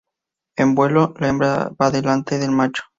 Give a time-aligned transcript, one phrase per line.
[0.57, 2.81] En vuelo, la hembra va delante del macho.